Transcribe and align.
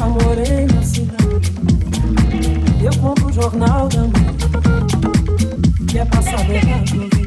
amorei 0.00 0.66
na 0.66 0.82
cidade. 0.82 1.52
Eu 2.82 3.00
compro 3.00 3.26
o 3.26 3.32
jornal 3.32 3.88
da 3.88 4.00
manhã, 4.00 4.36
que 5.88 5.98
é 5.98 6.04
passado 6.04 6.52
errado. 6.52 7.17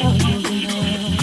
Oh, 0.00 0.16
oh, 0.22 0.42
oh. 0.46 1.17